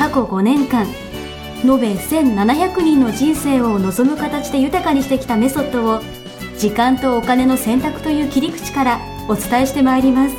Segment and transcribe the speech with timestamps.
[0.00, 0.86] 過去5年間
[1.62, 6.00] 延べ1700人の人生を望む形で豊かにしてきたメソッドを
[6.56, 10.36] 時間とお金の選択という切り口からお伝えしてまいります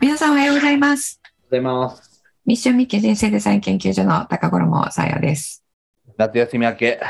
[0.00, 1.20] 皆さんおはようございます。
[1.50, 2.24] ございます。
[2.46, 5.64] ミッションミッケ人生デザイン研究所の高頃もさやです。
[6.16, 7.00] 夏休み明け、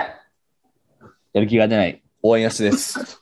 [1.34, 3.20] やる気が出ない応援やすです。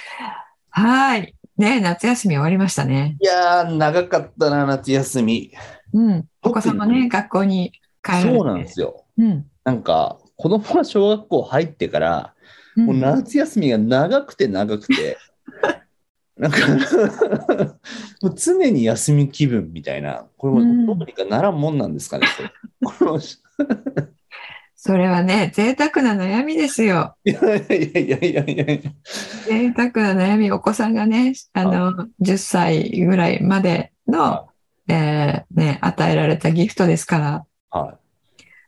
[0.70, 1.34] はい。
[1.60, 3.16] ね夏休み終わりましたね。
[3.20, 5.52] いやー、長かったな、夏休み。
[5.92, 6.26] うん。
[6.42, 8.36] お子さんもね、学校に帰られて。
[8.36, 9.04] そうなんですよ。
[9.18, 9.46] うん。
[9.64, 12.34] なんか、子供が小学校入ってから、
[12.76, 15.18] うんもう夏休みが長くて長くて、
[16.38, 16.58] なんか
[18.22, 23.20] もう常に休み気分みたいな、これうんもどうにかならんもんなんですかね、これ この
[24.82, 27.16] それはね、贅沢な悩みですよ。
[27.24, 28.92] いやいやいやいやいや
[29.44, 34.54] 贅沢な悩み、お子さんがね、あの、10歳ぐらいまでのは、
[34.88, 38.00] えーね、与えられたギフトですから、はい。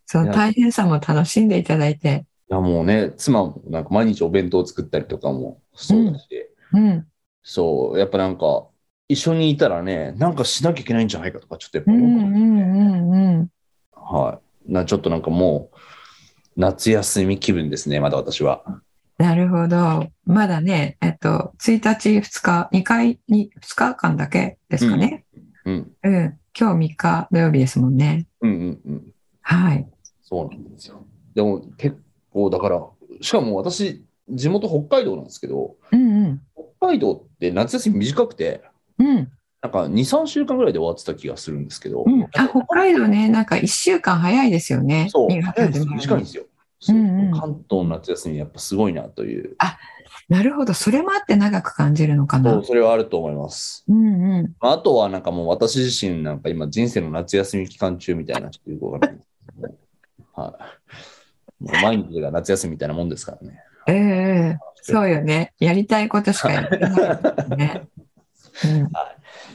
[0.07, 6.29] その大変さも楽しんでいただいて、いやもうね、妻もなんか毎日お弁当を作ったりとかもそうだし、
[6.73, 7.07] うん。
[7.43, 8.69] そう、やっぱなんか、
[9.09, 13.49] 一緒にいたらね、なんかしなきゃいけないんじゃないかとか、ちょっとやっぱうんう思う、んうんうん。
[13.93, 14.73] はい。
[14.73, 15.77] な、ちょっとなんかもう、
[16.57, 18.65] 夏休み気分ですね、まだ私は。
[19.19, 20.09] なるほど。
[20.25, 25.25] まだね、えっと、1日、2日、2回に、2日間だけですかね。
[25.65, 25.93] うん。
[26.03, 26.39] うん。
[26.59, 28.27] 今日3日土曜日ですもんね。
[28.41, 29.03] うんうんうん。
[29.41, 29.89] はい。
[30.23, 31.07] そうなんですよ。
[31.35, 31.97] でも結
[32.33, 32.85] 構、だから、
[33.21, 36.43] しかも私、地元北海道なんですけど、うんうん。
[36.79, 38.63] 北海道って夏休み短くて、
[38.99, 39.31] うん。
[39.63, 42.25] なんか2、3週間ぐらいで終わってた気がするんですけど、うん。
[42.25, 45.09] あ、北海道ね、なんか1週間早いですよね。
[45.11, 46.45] そう、2月早いです短いんですよ。
[46.81, 49.57] そううんうん関東の夏休み、やっぱすごいなという、
[50.29, 50.75] なるほど。
[50.75, 53.85] それもあって長く感じるのかなそれはあると思います。
[53.89, 54.55] うんうん。
[54.61, 59.21] まああとはなんかもう私自身なんか今人生の夏休み期間中みたいなちょっとよくわかんない。
[60.35, 60.59] は
[61.61, 61.65] い。
[61.65, 63.59] もう毎日が夏休みみたいなもんですからね。
[63.87, 65.53] ええそうよね。
[65.59, 67.83] やりたいことしかやってないですね。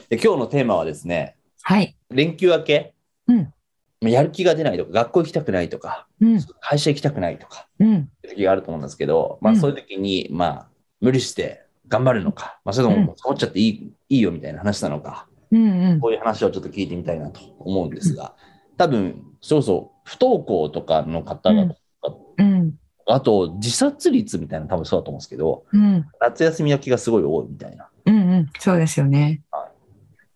[0.10, 1.98] うん、で今日のテーマはですね、はい。
[2.10, 2.94] 連休明け、
[3.28, 3.54] うん
[4.02, 6.40] やる気が出ないとか、学校行きたくないとか、うん。
[6.62, 8.10] 会社行きたくないとか、うん。
[8.30, 10.68] 時があると思うんですけど、まあうんそういう時に、まあ
[11.02, 16.00] 無理して頑張るのか、まあそれともサボっちゃっていい,、いいよみたいな話なのか、うんうん。
[16.00, 18.36] こういう話をちょっと聞いてみたいなと思うんですが、
[18.78, 21.76] 多分、そうそう、不登校とかの方々、
[22.38, 22.76] うん。
[23.08, 26.06] あと自殺率みたいなの多分そうだと思うんですけど、うん。
[26.22, 28.50] 夏休み明けがすごい多いみたいなうんうん。
[28.60, 29.42] そうですよね。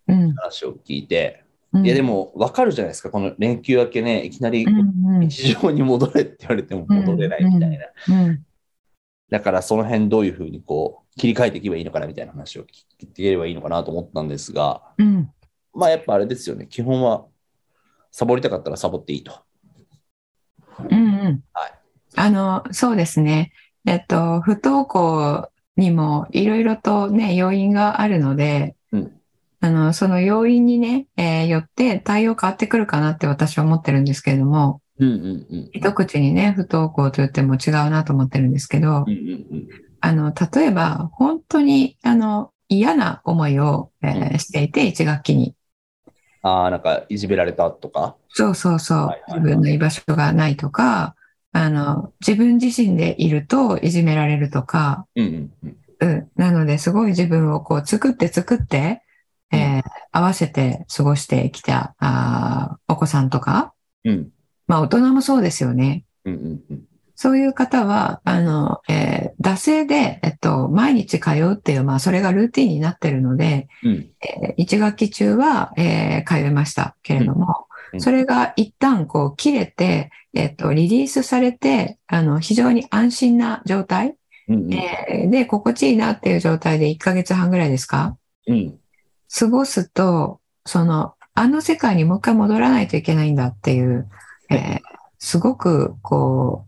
[0.08, 1.86] 話を聞いて、うん。
[1.86, 7.86] いやでも分かるじゃないですか、この連休明けね、いきなり日常に戻れって言われても戻れないみたいな。
[8.10, 8.46] うん
[9.30, 12.68] だからその辺どういうふうにこう切り替えていけばいいのかなみたいな話を聞い
[12.98, 15.32] ていければいいのかなと思ったんですが、うん。
[15.74, 17.26] まあやっぱあれですよね、基本は
[18.12, 19.40] サボりたかったらサボっていいと。
[20.80, 20.98] うんう
[21.30, 21.44] ん。
[21.54, 21.72] はい。
[22.18, 23.54] あの、そうですね。
[23.86, 28.81] えっと、不登校にもいろいろとね、要因があるので、うん
[29.62, 35.70] あの、その要因にね、えーよって対応変わってくるかなって私は思ってるんですけれども、うんうんうん。
[35.74, 39.18] 一口にね、不登校と言っても違うなと思ってるんですけどうん、うん
[39.52, 39.68] うん
[40.04, 45.54] あの、例えば、本当に、あの、嫌な思いを、えーうんしていて、一学期に。
[46.42, 48.16] ああ、なんかいじめられたとか？
[48.30, 48.98] そうそうそう。
[48.98, 51.16] はいはいはい自分の居場所がないとか、
[51.52, 56.10] あの、自分自身でいるといじめられるとか、うんうんうん。
[56.10, 56.30] うん。
[56.36, 59.04] なので、すごい自分をこう作って作って、
[59.52, 59.84] えー
[60.14, 64.30] 合わせて過ごしてきた、あーお子さんとか、うん。
[64.68, 66.04] まあ大人もそうですよね。
[66.26, 66.82] うんうんうん。
[67.16, 74.10] そういう方は、あの、えー惰性で、えっと、毎日通うっていう、まあ、それがルーティンになってるので、うん。
[74.22, 78.02] えー1学期中は、えー通いましたけれども、うん。
[78.02, 84.16] それが一旦こう切れて、えっと、リリースされて、あの、非常に安心な状態、
[84.50, 84.74] うんうん。
[84.74, 88.18] えーで、心地いいなっていう状態で1ヶ月半ぐらいですか？
[88.48, 88.76] うん
[89.34, 94.10] 過ごすと、その、あの世界にもう一回戻らないといけないんだっていう、
[94.50, 94.80] えー
[95.24, 96.66] すごく、こ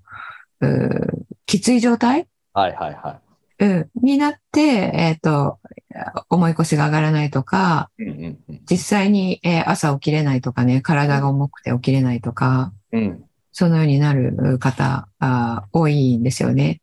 [0.61, 3.19] う、うーきつい状態はいはいは
[3.59, 5.57] うん、になって、えっ、と、
[6.29, 8.03] 思い越しが上がらないとか、い。
[8.03, 13.23] うんうんうん実際に、えー朝起きれないとかね、体が重くて起きれないとか、うん。
[13.51, 16.79] そのようになる方、あー多いんですよね。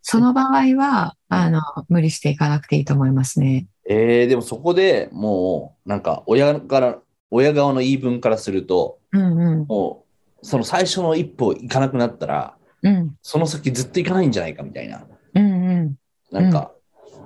[0.00, 3.66] その場合は、あの、無理していかなくていいと思いますね。
[3.88, 6.98] えー、でもそこでもう、なんか、親から、
[7.30, 9.66] 親側の言い分からすると、うんうん。
[9.66, 10.04] も
[10.42, 13.16] う、その最初の一歩行かなくなったら、うん。
[13.22, 15.06] その先ずっと行かないんじゃないかみたいな。
[15.34, 15.94] うんうん。
[16.30, 16.72] なんか、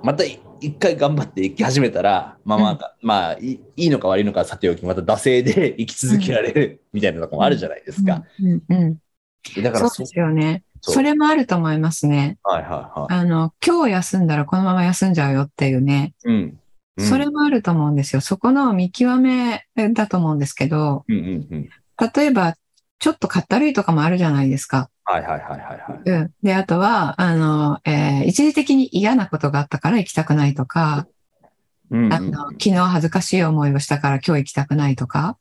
[0.03, 8.23] またい一回頑張って行き始めたら、まあまあ、まあいい、いいのか悪いのかはさておき、また惰性で 生き続けられるみたいなとこもあるじゃないですか。
[8.41, 9.63] うんうん。
[9.63, 10.63] だからそうですよね。
[10.81, 12.37] それもあると思いますね。
[12.43, 13.13] はいはいはい。
[13.13, 16.13] あの、今日休んだらこのまま休んじゃうよっていうね。
[16.25, 16.35] うん。
[16.35, 16.59] うん
[17.01, 18.19] それもあると思うんですよ。
[18.19, 21.69] そこの見極めだと思うんですけど、うんうんうん。
[22.13, 22.55] 例えば、
[22.99, 24.89] ちょっとかったるいとかもあるじゃないですか。
[25.05, 26.09] はいはいはいはいはい。
[26.09, 26.31] うん。
[26.43, 31.07] で、あとは、あの、えー一時的に嫌なことがあったから行きたくないとか、
[31.91, 35.37] あの、昨日恥ずかしい思いをしたから今日行きたくないとか、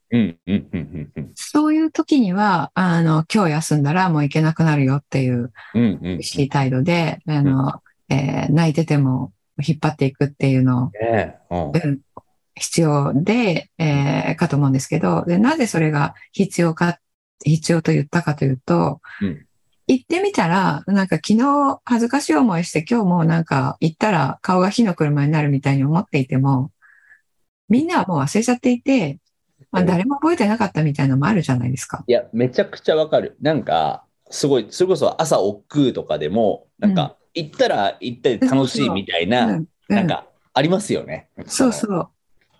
[1.35, 6.01] そういう時には、あの、今日休んだらもう行けなくなるよっていううんうんうん。
[6.03, 10.91] 厳しい態度で、あの、えー泣いてても引っ張っていくっていうの
[11.51, 12.01] を、うん。
[12.55, 16.99] 必要で、えーかと思うんですけど、で、なぜそれが必要か、
[17.45, 19.45] 必要と言ったかというと、うん
[19.89, 26.71] 行ってみたら、なんか昨日恥ずかしい思いして今日もうなんか行ったら顔が火の車になるみたいに思っていても、
[27.71, 29.19] みんなはもう忘れちゃっていて、
[29.73, 32.05] まあ、誰も覚えてなかったみたいなのもあるじゃないですか。
[32.07, 33.37] いや、めちゃくちゃわかる。
[33.41, 41.29] なんか、すごい、それこそ朝億劫とかでも、なんか、行ったら行ったり楽しいみたいな、うんなんか、ありますよね。
[41.47, 42.11] そうそう。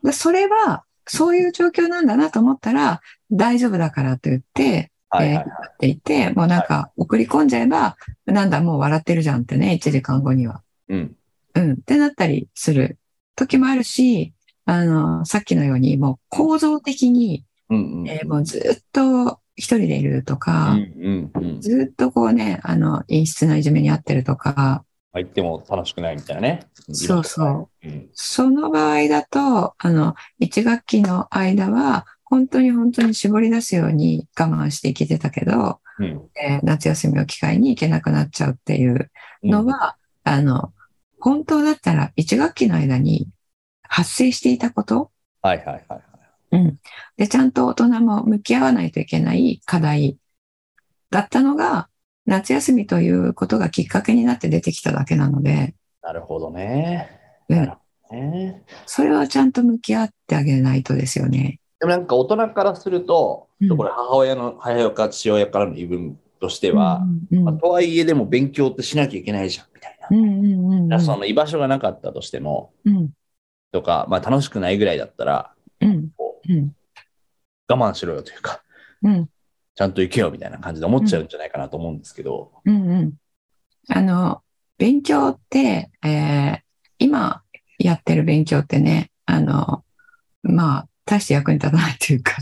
[0.03, 5.45] でそれは、そういう状況なんだなと思ったら、大丈夫だからと言って、はいはいはい。
[5.45, 7.97] っていて、もうなんか送り込んじゃえば、
[8.27, 10.63] なんだ、もう笑ってるじゃんってね、1時間後には。
[10.89, 11.17] うん。
[11.55, 12.99] うん、ってなったりする
[13.35, 14.35] 時もあるし、
[14.65, 18.09] あの、さっきのように、もう構造的に、うんうん。
[18.09, 21.61] えーもうずっと一人でいるとうか、んうんうん。
[21.61, 26.69] ずっとこうね、あの、陰湿ないじめにあってるとか、入っても楽しくないみたいなね。
[26.93, 27.89] そうそう。
[27.89, 28.09] うん。
[28.13, 36.31] その場合だと、あの、1学期の間は、本当に本当に絞り出すように我慢して生きてたけど、うん。
[36.41, 39.11] えー夏休みを機会に行けなくなっちゃうっていう
[39.43, 40.73] のは、あの、
[41.19, 43.29] 本当だったら1学期の間に
[43.83, 45.11] 発生していたこと、
[45.43, 46.03] はいはいはいはい。
[46.53, 46.79] うん。
[47.17, 50.19] で、ちゃんと大人も向き合わないといけない課題
[51.11, 51.89] だったのが、
[52.27, 57.11] 夏休みということがきっかけになって出てきただけなので、なるほどね。
[57.49, 58.63] うんなるほどね。
[58.87, 61.61] それはちゃんと向き合ってあげないとですよね。
[61.81, 63.77] でもなんか大人からすると、うん。
[63.77, 70.09] これ母親の、母親か父親からの言い分としては、うんまあとはいえでも勉強ってしなきゃいけないじゃん、みたいな。
[70.11, 73.11] うんうんうんその居場所がなかったとしても、うん。
[73.73, 76.11] とか、まあ楽しくないぐらいだったら、うん。
[76.17, 76.59] こうん。
[76.59, 76.75] う
[77.69, 78.63] 我慢しろよというか、
[79.03, 79.29] うん。
[79.75, 83.13] ちゃんと行けよみたいな感じで思っちゃうんじゃないかなと思うんですけど、うんうん。
[83.91, 84.43] あの、
[84.79, 86.69] 勉強って、えー
[87.01, 87.43] 今
[87.79, 89.85] やってる勉強ってね、あの、
[90.43, 92.37] まあ、大して役に立たないというか、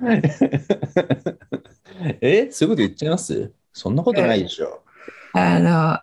[2.20, 3.52] えそういうこと言っちゃいます？
[3.72, 4.82] そんなことないでしょ。
[5.34, 5.98] あの、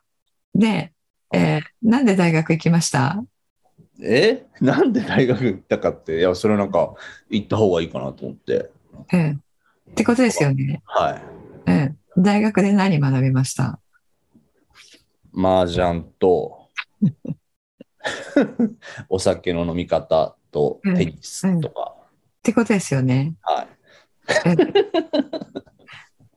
[0.54, 0.94] で、
[1.34, 3.24] えーなんで大学行きました？
[4.02, 4.46] え？
[4.62, 6.94] なんで大学行ったかって、いや、それはなんか
[7.30, 8.70] 行った方がいいかなと思って。
[9.12, 9.38] ええ。
[9.92, 10.82] ってことですよね。
[10.86, 11.22] はい。
[11.66, 11.96] ええ。
[12.18, 13.80] 大学で何学びました？
[15.36, 16.70] 麻雀と、
[19.10, 21.94] お酒の飲み方とテニスとか。
[22.00, 23.36] ってことですよね。
[23.42, 23.68] はい。
[24.46, 24.58] ええっ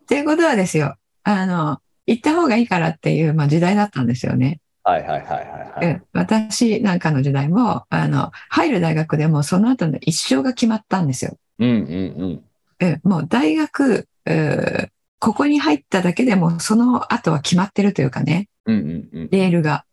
[0.07, 4.61] ていうことはですよ、あの、行った方がいいからっていう、まあ、時代だったんですよね。
[4.83, 5.87] はいはいはいはいはい。
[5.87, 11.39] え私なんかの時代も、あの、入る大学でもその後の一生が決まったんですよ。
[11.59, 12.45] うんうんうん。
[12.81, 14.91] えもう大学、えー
[15.23, 19.29] ここに入っただけでもその後は決まってるというかね、うんうんうん。
[19.31, 19.85] レールが。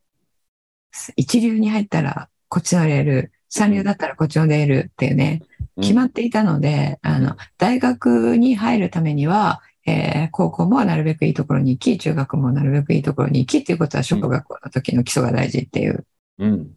[1.18, 5.42] 一流に入ったらこっちのレール、三流だったらこっちのレールっていうね、
[5.82, 16.06] 決まっていたので、あの、大学に入るためには、えー高校もなるべくいいところに行き、中学もなるべくいいところに行きっていうことは小学校の時の基礎が大事っていう、
[16.40, 16.72] うん。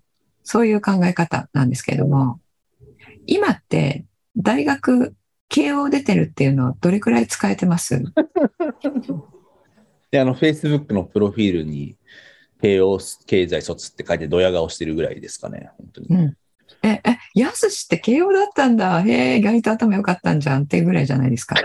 [0.45, 2.41] そういう考え方なんですけれども、
[3.27, 4.05] 今って
[4.37, 5.15] 大学、
[5.49, 8.03] 慶応出てるっていうのをどれくらい使えてます？
[10.11, 11.97] で、あの、Facebook のプロフィールに、
[12.61, 16.07] 慶応経済卒って書いてドヤ顔してるぐらいですかね、本当に。
[16.11, 16.37] うん。
[16.83, 17.03] え、え、
[17.35, 19.03] やすしって慶応だったんだ。
[19.03, 21.57] へえ、意外と頭良かったんじゃんってぐらいじゃないですか。
[21.61, 21.62] い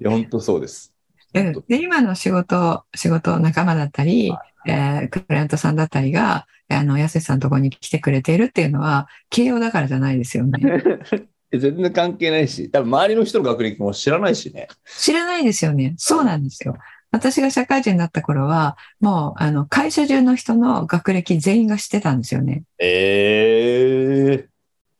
[0.00, 0.94] や、本当そうです。
[1.34, 4.32] うんで、今の仕事、仕事仲間だったり、
[4.66, 10.82] えークライアントさんだったりが、あの、やすしさんのところに来てくれているっていうのは、慶応だからじゃないですよね。
[11.50, 14.68] 全然関係ないし、多分周りの人の学歴も知らないしね。
[14.98, 15.94] 知らないですよね。
[15.96, 16.76] そうなんですよ。
[17.10, 22.64] 私が社会人になった頃は、もう、あの、会社中の人の学歴全員が知ってたんですよね。
[22.78, 24.48] ええ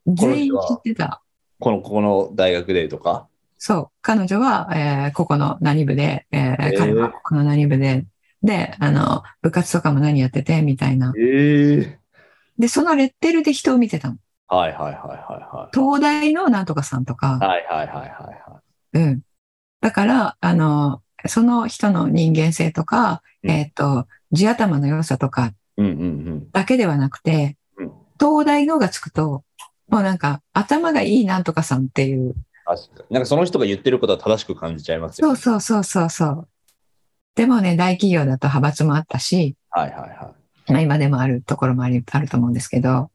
[0.06, 1.22] 全員知ってた。
[1.60, 3.26] この、ここの大学でとか？
[3.58, 3.90] そう。
[4.00, 8.06] 彼女は、えーここの何部で、えーへー彼はここの何部で、
[8.42, 11.12] で、あの、部活とかも何やってて、みたいな。
[11.18, 11.98] ええ
[12.58, 14.16] で、そのレッテルで人を見てたの。
[14.48, 15.14] はいはいはいは
[15.52, 15.76] いはい。
[15.76, 18.62] 東大のなんとかさんとか、はいはいはいはいは
[18.94, 19.20] うん。
[19.80, 25.54] だから、あの、その人の人間性とか、うんえっ、と、地頭の良さとかい。
[25.78, 26.50] うんうんうん。
[26.50, 29.44] だけではなくてうん、東大のがつくと、
[29.88, 32.34] もうなんか、頭がいいなんとかさんっていう。
[33.08, 36.48] なんかその人が言ってることは正しく感じちゃいますよ、そうそうそうそうそう。
[37.34, 40.34] でもね、大企業だと派閥もあったし、はいはいは
[40.66, 43.10] まあ今でもあるところもありあると思うんですけど、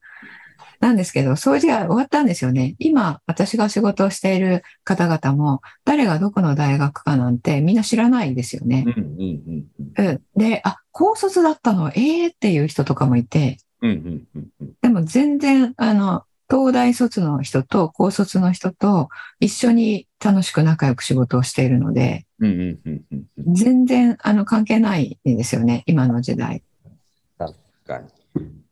[0.83, 2.75] なんですけど、掃除が終わったんですよね。
[2.77, 8.91] 今、私が仕事をしている方々も、誰がどこの大学かなんてみんな知らないですよねい。。
[8.91, 10.07] うんうんうんうん。
[10.07, 10.21] うん。
[10.35, 14.73] で、あ、高卒だったの、ええっていう人とかもいて、うんうんうんうん。
[14.81, 19.07] でも全然、あの、東大卒の人と高卒の人と
[19.39, 23.55] 一緒に楽しく仲良く仕事をしているので、うんうんうんうんうん。
[23.55, 26.61] 全然、あの、関係ないんですよね、今の時代。
[27.37, 27.55] 確
[27.87, 28.62] かに。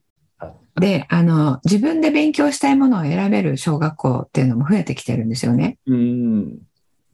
[0.80, 5.78] で、あの、自分で勉強したいものを選べる小学校っていうのも増えてきてるんですよね。
[5.86, 6.60] うん。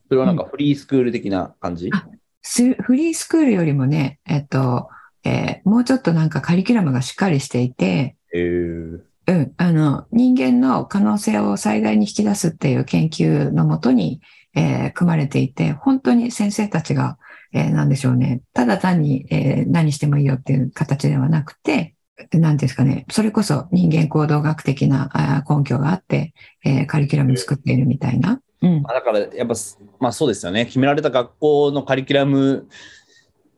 [0.07, 2.07] それはなんかフリースクール的な感じ、あ
[2.41, 4.89] スフリースクールよりもね、えっと、
[5.25, 14.21] えーもうちょっとなんかカリキュラムがしっかりしていて、えー、うん、あの、人間の可能性を最大に引き出すっていう研究のもとに、
[14.55, 17.17] えー組まれていて、本当に先生たちが、
[17.51, 21.95] えーなんでしょうね、ただ単に、えー何してもいいよっていう形ではなくて、
[22.33, 26.33] なんですかね、それこそ人間行動学的な根拠があって、
[26.65, 28.41] えーカリキュラム作っているみたいな。
[28.61, 28.81] うん。
[28.81, 29.53] まあだからやっぱ、
[29.99, 30.65] まあそうですよね。
[30.65, 32.67] 決められた学校のカリキュラム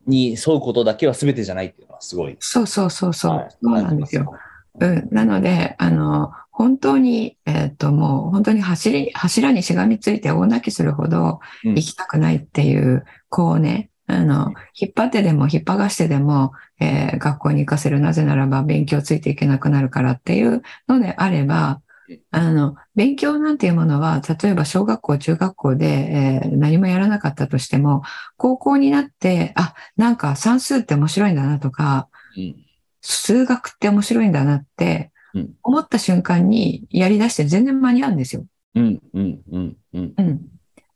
[0.06, 2.36] に沿うことだけは全てじゃないっていうのはすごい。
[2.40, 3.36] そうそうそうそう。
[3.36, 4.32] はいそうなんですよ。。
[4.78, 5.08] うん。
[5.10, 18.00] なので、あの、本当に、えっ、と、もう本当に走り、柱にしがみついて大泣きするほどうん行きたくないっていう子をね、あの、引っ張ってでも引っ張がしてでも、えー学校に行かせる。
[18.00, 28.02] なぜならば勉強ついていけなくなるからっていうのであればうん、あの、勉強なんていうものは、例えば小学校、中学校で、えー何もやらなかったとしても、
[28.36, 32.56] 高校になって、あ、なんか算数って面白いんだなとか、うん
[33.02, 38.44] 数学って面白いんだなってうん思った瞬間にやり出して全然間に合うんですよ。
[38.74, 40.14] うんうんうんうん。
[40.16, 40.40] うん。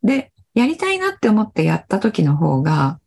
[0.03, 3.01] で、やりたいなって思ってやった時の方が、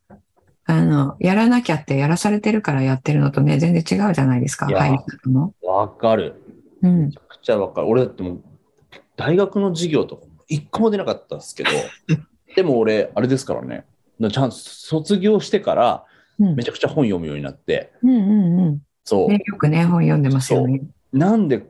[0.70, 5.54] あの、やらなきゃってやらされてるからやってるのとね、全然違うじゃないですか、入り方も。
[5.62, 6.42] わかる。
[6.82, 7.18] うんめち。
[7.18, 7.88] ゃくちゃわかる。
[7.88, 8.42] 俺だってもう、
[9.16, 11.70] 大学の授業とか一個も出なかったんですけど、
[12.56, 13.86] でも俺、あれですからね、
[14.20, 16.06] ちゃんと卒業してから
[16.40, 18.82] うんめちゃくちゃ本読むようになって、うんうんうん。
[19.06, 19.30] そう。
[19.30, 20.82] ね、よくね、本読んでますよね。
[21.14, 21.66] なんで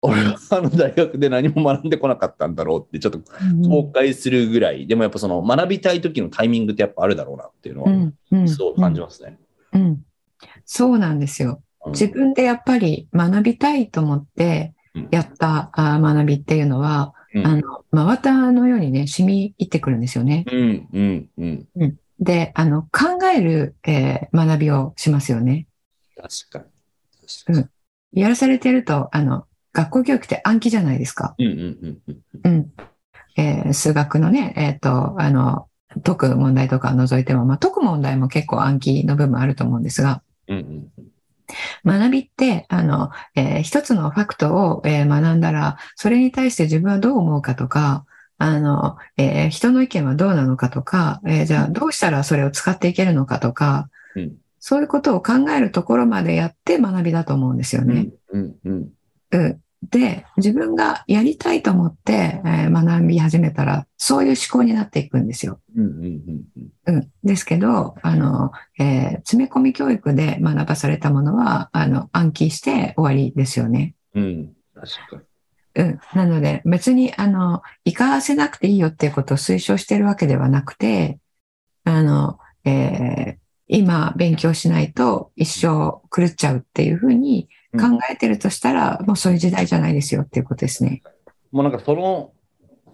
[0.00, 9.38] 俺はあの大学で何も学んでこなかったんだろうってちょっとうん後悔するぐらい、でもやっぱその学びたい時のタイミングってやっぱあるだろうなっていうのはうんうんそう感じますね。
[9.72, 10.04] うん。
[10.64, 11.62] そうなんですよ。
[11.84, 20.44] うん自分でやっぱり学びたいと思ってうんやったあー学びっていうのは、うんあの、真綿のようにね、染み入ってくるんですよね。
[20.50, 21.28] うんうん
[21.76, 21.96] うん。
[22.20, 25.66] で、あの、考える、えー学びをしますよね。
[26.16, 27.54] 確かに。
[27.56, 27.70] うん
[28.12, 31.34] やらされてると、あの、学校教育って暗記じゃないですか。
[31.38, 32.52] うんうんうんうん。
[32.52, 32.72] うん。
[33.36, 35.66] えー数学のね、えっ、と、あの、
[36.04, 40.88] 解く問題とか除いても、まあ、解く問題も結構暗記の部分あると思うんですが、うんうん
[41.82, 48.04] 学びって、あの、えー一つのファクトを、えー学んだら、それに対して自分はどう思うかとか、
[48.36, 58.08] あの、えー人の意見はどうなのかとか、えーじゃあどうしたらそれを使っていけるのかとか、うんそういうことを考えるところまでやって学びだと思うんですようんね。
[58.32, 58.88] うんうんうん
[59.90, 65.60] で、自分がやりたいと思って、えー学び始めたら、そういう思考になっていくんですよ。
[65.76, 66.04] うんうん
[66.86, 67.10] うんうん。
[67.22, 73.94] ですけど、あの、えー詰め込み教育で学ばされたものは、あの、暗記して終わりですよね。
[74.14, 74.52] うんうん。
[74.74, 75.22] 確か
[75.76, 76.00] うん。
[76.14, 81.18] なので、別に、あの、行かせなくていいよっていうことを推奨してるわけではなくて、
[81.84, 90.90] あの、えー今勉強しないと一生狂っちゃうっていうふうに考えてるとしたら、もうそういう時代じゃないですよっていうことですね。
[90.90, 91.02] に。
[91.52, 92.32] もうなんかその、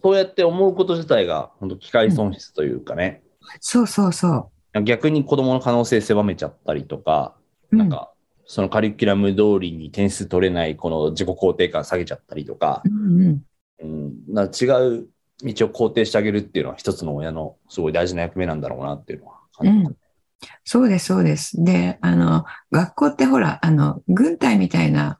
[0.02, 3.22] そうやって思うこと自体が本当機械損失というかね、
[3.60, 4.50] そうそうそ
[4.84, 7.34] 逆に子供の可能性狭めちゃったりとか、
[7.72, 7.76] う。
[7.76, 8.12] うんなんか、
[8.46, 13.42] そのカリキュラム通りに点数取れない、この自己肯定感下げちゃったりとか、うんうん
[13.80, 15.08] うん、な違う
[15.42, 19.96] 道を肯定してあげるっていうのは一つの親のすごい大事な役目なんだろうなっていうのは感じます。
[20.64, 21.62] そうです、そうです。
[21.62, 25.18] で、あの、学校ってほら、あの、軍隊みたいな、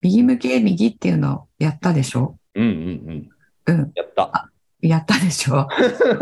[0.00, 2.38] 右向け右っていうのをやったでしょ？
[2.54, 3.30] うんうん
[3.66, 3.78] うん。
[3.78, 3.92] うん。
[3.94, 4.50] やった。
[4.80, 5.66] やったでしょ？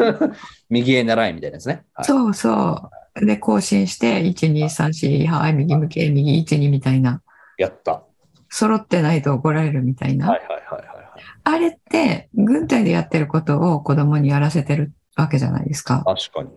[0.71, 1.85] 右へ習いみたいなやつね。
[1.95, 3.27] はい、そうそう。
[3.27, 7.23] で、更新して、1、2、3、4、はい、右向け右、1、2みたいな。
[7.59, 7.93] やった。
[7.93, 8.03] は
[8.49, 10.27] 揃ってないと怒られるみたいな。
[10.27, 11.23] いはいはいはいはい。
[11.45, 16.05] あれって、軍隊でやってることを子供にやらせてるわけじゃないですか。
[16.05, 16.51] 確かに。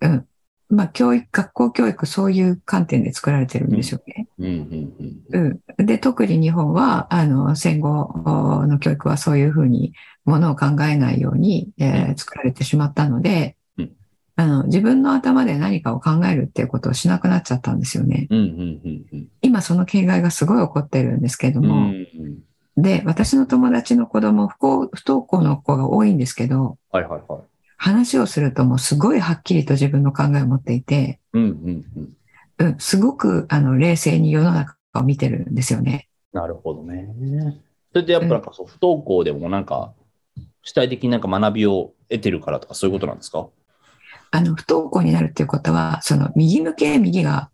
[0.00, 0.26] うん。
[0.74, 4.28] まあ、教育、学校教育、そういう観点で作られてるんでしょうね。
[4.38, 5.38] う
[5.82, 5.86] ん。
[5.86, 8.12] で、特に日本は、あの、戦後
[8.66, 9.92] の教育はそういうふうに
[10.24, 13.92] ものを考えないように、えー作られてしまったのでうん、
[14.36, 18.26] あの、自分の頭で何かを考えるっていうことをしなくなっちゃったんですよね。
[19.42, 22.06] 今その形骸がすごい起こってるんですけどうんうも、ん
[22.76, 27.40] で、私の友達の子供、不幸不登校の子が多いんですけど、はいはいはい。
[27.76, 32.16] 話をするともうすごいはっきりと自分の考えを持っていて、うんうんうん。
[32.58, 36.08] うん、すごくあの冷静に世の中を見てるんですよね。
[36.32, 37.08] なるほどね。
[37.92, 39.92] それでやっぱなんかそう、不登校でもなんか、
[40.62, 43.48] 主体的になんか学びを得てるからとかそういうことなんですか？
[44.30, 47.50] あの、不登校になるっていうことは、その右向け右が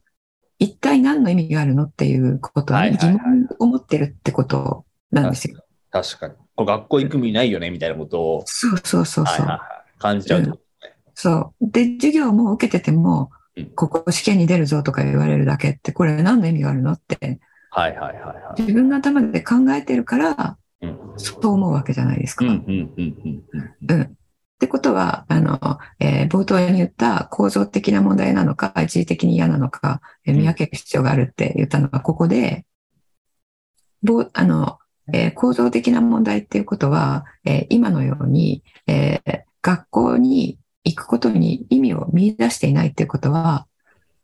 [0.58, 5.62] 一体何の意味があるのっていうことに疑はいはいはい問を持ってるってことなんですよ。
[5.90, 6.34] 確かに。
[6.54, 9.36] こう学校行く意味ないよねみたいなことを、そうそうそうそう。
[9.36, 9.58] はいはいはい、
[10.00, 10.94] 感じちゃうってことね。
[11.14, 11.70] そう。
[11.70, 17.40] で、授業も受けててもうん、ここ試験に出るぞとか言われるだけって、これ何の意味があるのって、
[17.70, 18.62] はいはいはいはい。
[18.62, 22.44] 自分の頭で考えてるから、うんそう思うわけじゃないですか。
[22.46, 23.92] うんうんうんうんうん。
[23.92, 24.02] うん。
[24.02, 24.10] っ
[24.60, 32.64] てことは、あの、えー冒頭に言った構造的な問題なのか、一時的に嫌なのか、えー見分ける必要があるって言ったのがここで、
[34.02, 34.78] ぼあの、
[35.12, 43.66] えー構造的な問題っていうことは、えー今のように、えー学校に行くことに意味を見出していないっていうことは、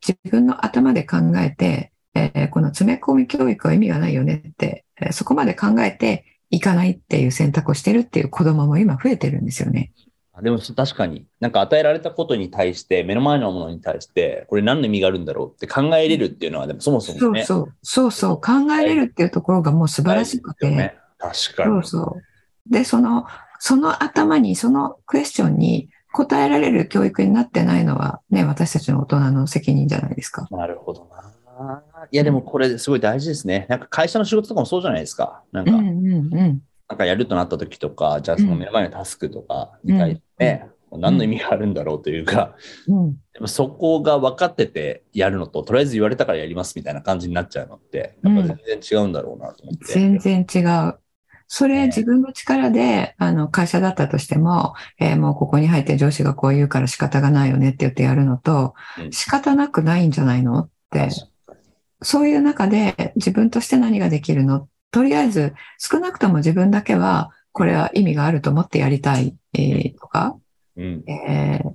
[0.07, 9.92] 自分の頭で考えて、えーこの詰め込み教育は意味がないよねって、えーそこまで考えていかないっていう選択をしてるっていう子供も今増えてるんですよね。
[10.33, 17.44] あでも確かに、なんか与えられたことに対して、目の前のものに対して、これ何の意味があるんだろうって考えれるっていうのは、でもそもそもね。
[17.44, 21.70] そうそう、そうそう、考えれるっていうところがもう素晴らしくて、ね、確かに。
[21.70, 22.22] そうそう。
[22.70, 23.25] で、その、
[23.59, 30.47] その頭に、そのクエスチョンに答えられる教育になってないのは、ね、私たちの大人の責任じゃないですか。
[30.51, 31.09] なるほど
[31.59, 31.83] な。
[32.11, 33.66] いや、でもこれすごい大事ですね。
[33.69, 35.42] なんか会社の仕事とかもそうじゃないですか。
[35.53, 36.62] なんか、うんうんうん。
[36.88, 42.55] なんかやるとなった時とか、じゃあその目の前のタスクとかうんに対してね、何の意味があるんだろうというか、
[42.87, 49.92] うん、でもそこが分かっててやるのと、とりあえず言われたからやりますみたいな感じになっちゃうのって、やっぱ全然違うんだろうなと思って。
[49.92, 50.99] 全然違う。
[51.49, 59.13] それ自分の力で、あの、会社だったとしても、えーもうここに入って上司がこう言うから仕方がないよねって言ってやるのと、うん。
[59.13, 61.09] 仕方なくないんじゃないのって、
[62.03, 62.29] そう。
[62.29, 64.69] いう中で自分として何ができるの？
[64.91, 70.37] とりあえず少なくとも自分だけはこれは意味があると思ってやりたい、えーとか、
[70.77, 71.05] うん。
[71.09, 71.71] えー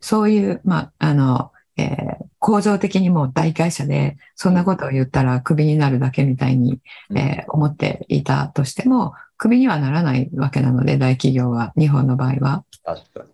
[0.00, 6.78] そういう、まあ、あの、えー構造的にもう大会社でそんなことを言ったらクビになるだけみたいに、
[7.10, 12.64] えー思っていたとしても、クビにはならないわけなので、大企業は、日本の場合は。
[12.84, 13.24] 確か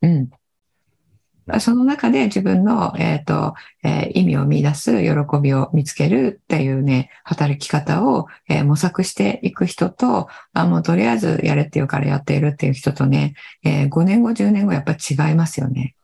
[0.00, 0.08] に。
[0.08, 1.60] うん。
[1.60, 5.10] その中で自分の、えっ、と、えー意味を見出す、喜
[5.42, 15.94] びを見つけるっていうね、働き方を、えー模索していく人と、あ、もうとりあえずやれっていうからやっているっていう人とね、えー5年後、10年後やっぱり違いますよね。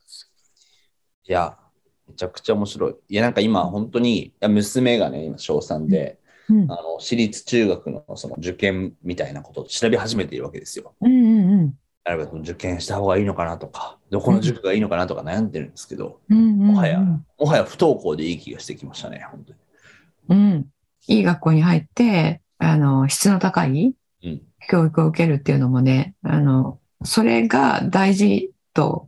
[1.26, 1.57] いや、
[2.08, 2.94] めちゃくちゃ面白い。
[3.08, 6.18] いや、なんか今、本当に、いや娘がね、今、小3で、
[6.48, 6.72] うん。
[6.72, 10.94] あの、私立中学のその受験みたいなことを調べ始めているわけですよ。
[11.00, 11.74] うんうんうん。
[12.04, 19.58] なるべく受験した方がいいのかなとか、どこの塾がいいのかなとか悩んでるんですけど、うんうんうんもはや、もはや不登校でいい気がしてきましたね、本当に。
[20.28, 20.66] うん。
[21.06, 29.06] いい学校に入って、あの、質の高いうん教育を受けるっていうのもね、あの、それが大事と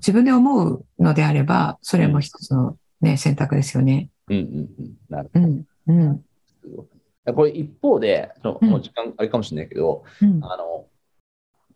[0.00, 4.08] 自分で思うのであれば、それも一つのね、選択ですよね。
[4.28, 4.96] うんうんうん。
[5.08, 5.64] なるうん。
[5.86, 6.24] うん。
[6.76, 6.86] ほ
[7.26, 7.34] ど。
[7.34, 10.44] これ一方で、ちょうんもう時間あれかもしれないけど、うん。
[10.44, 10.86] あの、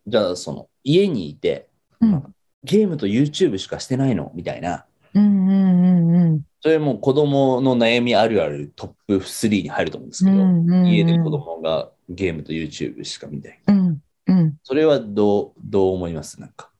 [0.06, 1.68] じゃあその、家にいて、
[2.00, 2.34] うん。
[2.64, 4.32] ゲームと YouTube しかしてないの？
[4.34, 5.48] みたいな、うん。
[5.48, 6.16] うん。
[6.16, 6.40] うん。
[6.62, 10.86] それも子供の悩みあるあるトップ3に入ると思うんですけど、うん。
[10.86, 13.60] 家で子供がゲームと YouTube しか見ない。
[13.66, 14.02] うん。
[14.26, 14.56] うん。
[14.62, 16.40] それはどう、どう思います？
[16.40, 16.70] なんか。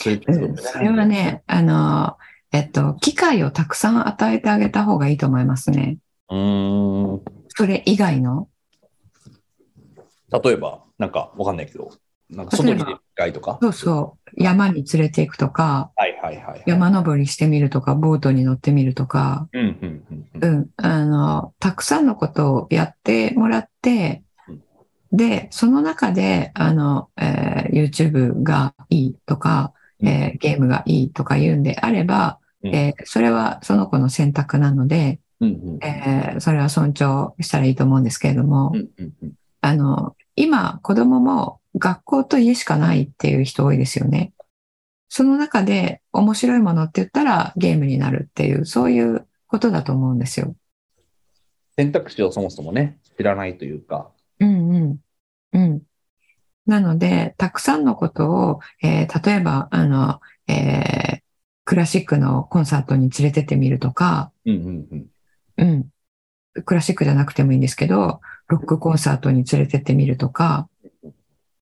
[0.00, 2.16] それうんそれはね、あの、
[2.52, 5.98] えっと、機会をたくさん与えてあげた方がいいと思いますね。
[6.30, 7.22] うーん。
[7.48, 8.48] それ以外の？
[10.30, 11.90] 例えば、なんかわかんないけど、
[12.30, 13.58] なんか外に出る機会とか？
[13.60, 14.30] そうそう。
[14.40, 16.62] 山に連れて行くとか、はいはいはいはい。
[16.64, 19.60] 山登りしてみるとか、ボートに乗ってみるとか、うん
[20.40, 20.70] うんうん。
[20.76, 24.62] あの、たくさんのことをやってもらってうん、
[25.16, 35.20] で、その中で、あの、えー YouTube がいいとか、えーゲームがいいとか言うんであれば、うんえーそれはその子の選択なので、
[35.82, 38.72] えーそれは尊重したらいいと思うんですけれども、
[39.60, 44.32] あの、今、子供も学校と家しかないっていう人多いですよね。
[45.08, 50.54] その中で面白いものって言ったらゲームになるっていう、そういうことだと思うんですよ。
[51.76, 54.10] 選択肢をそもそもね、知らないというか。
[54.40, 54.96] うんうん。
[55.52, 55.82] うん。
[56.68, 61.22] なので、たくさんのことを、えー例えば、あの、えー
[61.64, 64.58] クラシックのコンサートに連れてってみるとか、うんう
[64.94, 65.08] ん
[65.58, 65.86] うん。
[66.56, 66.64] うん。
[66.64, 70.70] クラシックじゃなくてもいいんですけど、ロックコンサートに連れてってみるとか、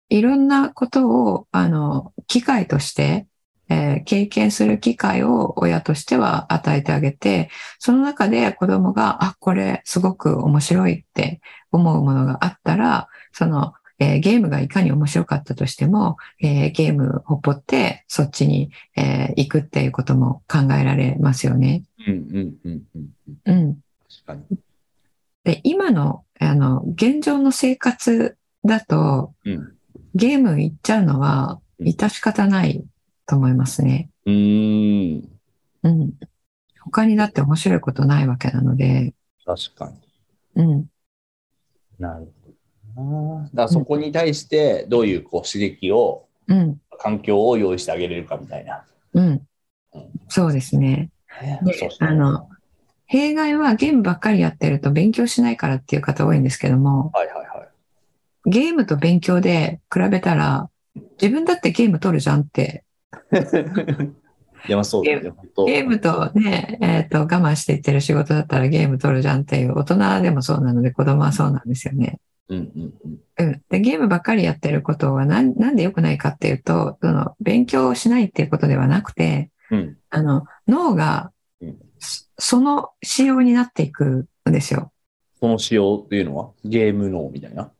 [0.09, 3.27] いろんなことを、あの、機会として、
[3.69, 11.39] えー経験する機会を親としては与えてあげて、その中で子供が、あ、これすごく面白いって
[11.71, 21.83] 思うものがあったら、その、えーゲームがいかに面白かったとしても、えーゲームをほっぽってそっちに、えー行くっていうことも考えられますよね。
[22.07, 23.09] うんうんうんうん。
[23.45, 23.75] うん。
[24.25, 24.57] 確かに。
[25.43, 29.73] で、今の、あの、現状の生活だと、うん。
[30.15, 32.85] ゲーム行っちゃうのは、うん致し方ない
[33.25, 34.09] と思いますね。
[34.25, 35.29] うーん。
[35.83, 36.13] うん。
[36.79, 39.13] 他にだって面白いことないわけなので、
[39.45, 39.91] 確か
[40.55, 40.63] に。
[40.63, 40.85] うん。
[41.99, 42.42] なるほど
[42.95, 43.43] な。
[43.43, 46.79] だからそこに対してどういうこう刺激を、うん。
[46.99, 48.83] 環境を用意してあげれるかみたいな。
[49.13, 49.41] うん。
[50.29, 51.09] そうですね。
[51.99, 52.49] あの、
[53.05, 58.49] 弊害はゲームばっかりやってると勉強しないからっていう方多いんですけども、はいはいはい。
[58.49, 60.69] ゲームと勉強で比べたら、
[61.21, 62.83] 自分だってゲーム取るじゃんって
[64.67, 65.21] いや、まあそうだね。
[65.65, 72.19] ゲームとね、えっ、と、我慢していってる仕事だったらゲーム取るじゃんっていう、大人でもそうなので子供はそうなんですよね。
[72.49, 72.93] うんうん
[73.37, 73.47] うん。
[73.47, 73.61] うん。
[73.69, 79.97] で、ゲームばっかりやってることはなんなんで良くないかっていうと、その、勉強をしないっていうことではなくて、うん。
[80.09, 84.91] あの、脳がうん、そその仕様になっていくんですよ。
[85.39, 86.49] その仕様っていうのは？
[86.65, 87.71] ゲーム脳みたいな？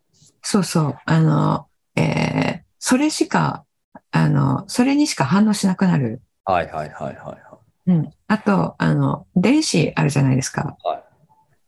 [0.42, 0.98] そうそう。
[1.06, 3.66] あの、えーそれしか、
[4.12, 6.22] あの、それにしか反応しなくなる。
[6.44, 7.34] はいはいはいはいは
[7.88, 7.92] い。
[7.92, 8.10] うん。
[8.28, 10.76] あと、あの、電子あるじゃないですか。
[10.84, 11.04] はい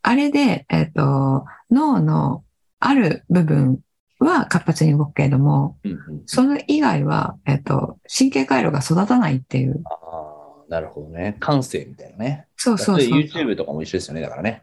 [0.02, 2.44] あれで、えっ、と、脳の
[2.80, 3.80] ある部分
[4.18, 9.82] は活発に動くけれども、うんうん、その以外は、えっ、と、神経回路が育たないっていう。
[9.84, 11.36] ああ、なるほどね。
[11.40, 12.46] 感性みたいなね。
[12.56, 13.08] そうそうそう。
[13.18, 14.20] YouTube とかも一緒ですよね。
[14.20, 14.62] だからね。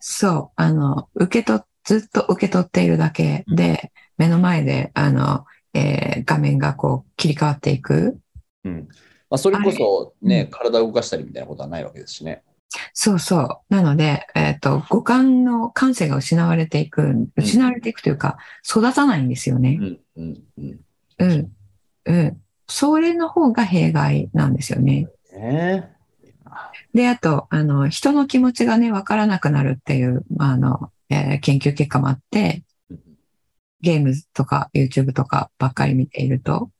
[0.00, 0.50] そう。
[0.56, 8.18] あの、受け取っ、ずっと受け取っているだけで、目の前で、あの、えー画面がこう切り替わっていく。
[8.64, 8.88] うん。
[9.28, 12.42] まあ、それこそね、れ体を動かしたりみたいなことはないわけですしね。
[12.92, 13.74] そうそう。
[13.74, 19.84] なので、えっ、と、五感の感性が失われていく、失われていくというか、育たないんですよねう。
[19.84, 20.80] んうんうん。
[21.18, 21.52] うん。
[22.06, 22.42] うん。
[22.66, 25.08] それの方が弊害なんですよね。
[25.32, 25.92] ね
[26.92, 32.98] で、あと、あの、人の気持ちがね、わからなくなるっていう、まあ、あの、えー研究結果もあって、うん
[33.82, 36.70] ゲームとか YouTube とかばっかり見ていると、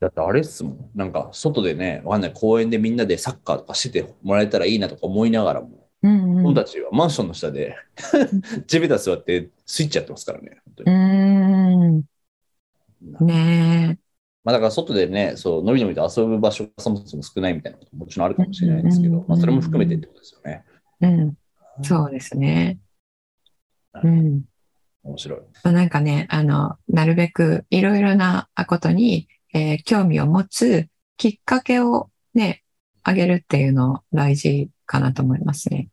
[0.00, 0.90] だってあれっすもん。
[0.94, 6.42] なんか外でね、わかんない公園でみんなでサッカーとかしててもらえたらいいなとか思いながらも、うんうん。
[6.42, 7.76] 僕たちはマンションの下で
[8.66, 10.60] 地べた座ってスイッチやってますからね。
[10.66, 12.04] 本当うにーん。
[13.26, 13.98] ね
[14.44, 20.64] まあだから外でね、そう、のびのびと遊ぶ場所がそもそも少ないみたいなことももちろんあるかもしれないですけど、まあそれも含めてってことですよね。
[21.00, 21.06] え。
[21.06, 21.34] うん。
[21.82, 22.78] そうですね。
[24.04, 24.42] うん。
[25.02, 25.40] 面白い。
[25.64, 29.26] まあなんかね、あの、なるべくいろいろなことに、
[29.56, 32.62] えー興味を持つきっかけをね、
[33.02, 35.88] あげるっていうの大事かなと思いますね。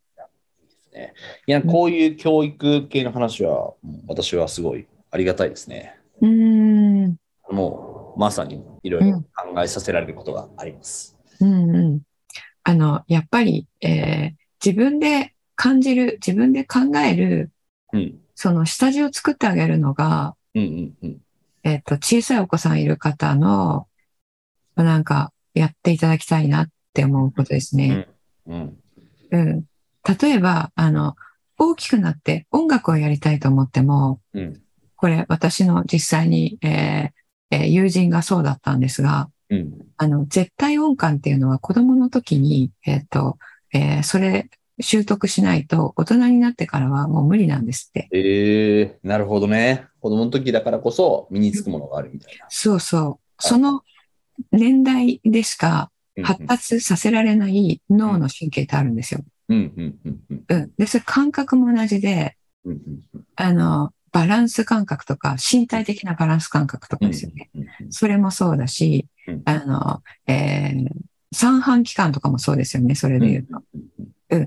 [1.46, 5.96] いや、こういう教育系の話は、うん私はすごいありがたいですね。
[6.20, 7.16] うーん。
[7.50, 11.16] もう、まさにいろいろ考えさせられることがあります。
[11.40, 12.00] うんうん。
[12.62, 17.50] あの、やっぱり、えー自分で感じる、自分で考える、
[17.92, 18.18] うん。
[18.34, 21.18] その下地を作ってあげるのが、うんうんうん。
[21.64, 23.88] えっ、と、小さいお子さんいる方の、
[24.76, 28.08] まあなんか、やっていただきたいなって思うことですね。
[28.46, 28.78] うん。
[29.30, 29.64] うん。
[30.20, 31.16] 例えば、あの、
[31.56, 34.60] 大きくなって音楽をやりたいと思っても、うん。
[34.96, 39.72] これ私の実際に、えーえー友人がそうだったんですが、うん。
[39.96, 43.38] あの、絶対音感っていうのは子供の時に、えっ、と、
[43.72, 48.08] えーそれ習得しないと大人になってからはもう無理なんですって。
[48.12, 49.86] ええなるほどね。
[50.00, 52.46] 子供の時だからこそ身につくものがあるみたいな。
[52.48, 53.42] そうそう。
[53.42, 53.82] その
[54.50, 59.20] 年代でしかうん発達させられない脳の神経ってあるんですよ。
[59.48, 60.70] うんうんうんうんうん。
[60.78, 67.50] で、それ感覚も同じで、うんうんあの、バランス感覚とか、身体的なバランス感覚とかですよね。
[67.54, 70.88] うんうんそれもそうだしうん、あの、えー
[71.34, 73.62] 三半規管とかもそうですよね、それで言うと。
[73.74, 73.82] うん、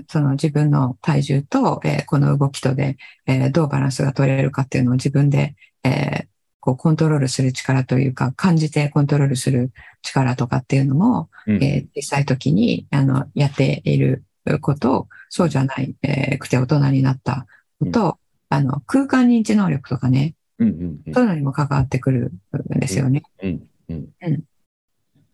[0.07, 6.27] その自分の体重と、えーこの動きとで、えーどうバランスが取れるかっていうのを自分で、えー
[6.59, 9.71] こうコントロールする力というか、感じてコントロールする
[10.01, 11.63] 力とかっていうのも、うん。
[11.63, 14.23] えー小さい時に、あの、やっている
[14.61, 17.45] こと、そうじゃない、えーくて大人になった
[17.79, 18.19] こと、
[18.49, 21.13] あの、空間認知能力とかね、うんうんうん。
[21.13, 22.31] そういうのにも関わってくる
[22.75, 23.23] んですよね。
[23.41, 23.67] うん。
[23.89, 24.43] うん。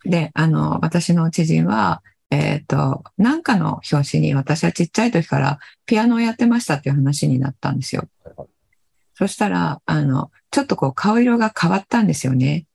[0.06, 2.04] で、あの、私の知人は、
[2.34, 8.08] えっ、と、なんかの表紙に私はちっちゃい時からピアノをやってましたっていう話になったんですよ。
[9.16, 12.66] そしたら、あの、ちょっとこう顔色が変わったんですよね。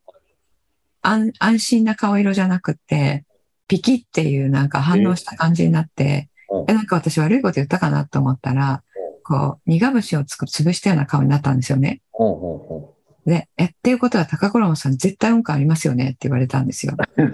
[1.03, 3.25] 安安心な顔色じゃなくて、
[3.67, 8.83] ピキっていうなんか反応した感じになって、うんえ、なんか私悪いこと言ったかなと思ったら、
[9.23, 12.01] こう、苦節をつく潰したような顔になったんですよね。
[12.13, 12.95] ほうほうほ
[13.27, 16.95] で、え、っていうことは高頃さん絶対音感ありますよねって言われたんですよ。
[16.97, 17.29] う はい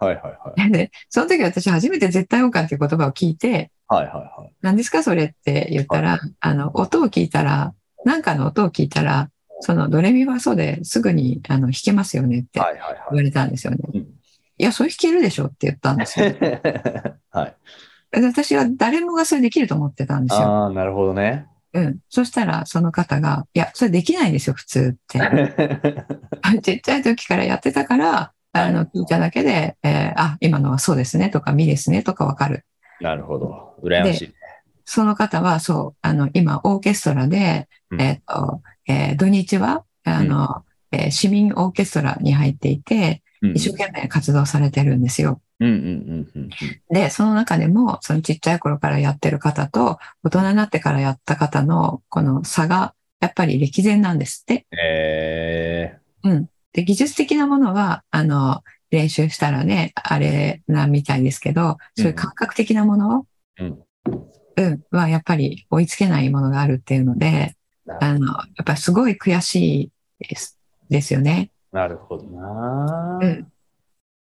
[0.00, 0.16] はい
[0.60, 0.72] はい。
[0.72, 4.52] で、その時私初めて絶対音感っていう言葉を聞いて、はいはいはい。
[4.62, 13.78] 何ですかそれって言ったら、あの、音を聞いたら、なんかの音を聞いたら、そのドレミファソですぐにあの弾けますよねってはいはい言われたんですよね。
[13.94, 14.06] うん
[14.58, 16.26] いや、それ弾けるでしょって言ったんですよ。
[17.30, 17.56] はい。
[18.12, 20.46] で私は誰もがそれできると思ってたんですよ。
[20.46, 21.46] ああ、なるほどね。
[21.76, 21.98] うん。
[22.08, 25.18] そしたら、その方が、いや、それできないんですよ、普通って。
[26.62, 32.64] ちっちゃい時からやってたから、あの、聞いただけで、えーあ、今のはそうですねとか、みですねとかわかる。
[33.02, 33.74] なるほど。
[33.82, 34.34] 羨ましい。
[34.86, 45.42] その方は、そう、あの、今、オーケストラで、うんえっ、と、えー土日は、あの、えー市民オーケストラに入っていて、うん一生懸命活動されてるんですよ。
[45.60, 46.50] うんうんうんうん
[46.90, 54.66] で、その中でも、そのちっちゃい頃からやってる方と、大人になってからやった方の、この差が、やっぱり歴然なんですって。
[54.78, 55.98] え
[56.72, 63.26] で、技術的なものは、あの、練習したらね、あれなみたいですけど、そういう感覚的なもの、
[63.58, 63.82] うん。
[64.58, 69.90] うん、はやっぱり追いつけないものがあるっていうので、ー、あの、やっぱりすごい悔し
[70.20, 71.50] いですですよね。
[71.72, 73.52] なるほどな、うん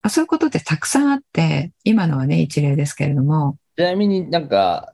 [0.06, 4.94] あそういうことってたくさんあって、今のはね、一例ですけれども、ちなみになんか、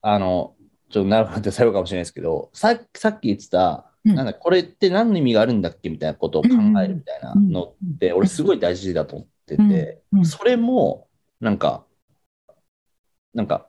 [0.00, 0.54] あの、
[0.90, 4.14] ちょっとなるほどって最後かもしれないですけど、ささっき言ってた、うん。
[4.14, 10.18] なんだこれって何の意味があるんだっけみたいなことを考えるみたいなのって、俺すごい大事だと思ってて、うん。
[10.20, 10.24] うん。
[10.24, 11.08] それも、
[11.40, 11.84] なんか、
[13.34, 13.68] なんか、